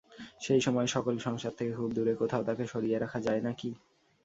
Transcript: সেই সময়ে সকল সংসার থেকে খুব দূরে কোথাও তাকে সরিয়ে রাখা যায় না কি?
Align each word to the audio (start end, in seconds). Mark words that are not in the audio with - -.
সেই 0.41 0.61
সময়ে 0.61 0.87
সকল 0.87 1.15
সংসার 1.19 1.53
থেকে 1.59 1.71
খুব 1.75 1.89
দূরে 1.93 2.13
কোথাও 2.15 2.41
তাকে 2.47 2.63
সরিয়ে 2.67 2.97
রাখা 2.99 3.19
যায় 3.27 3.41
না 3.41 3.51
কি? 3.53 3.69